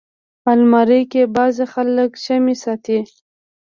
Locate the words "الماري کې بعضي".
0.51-1.65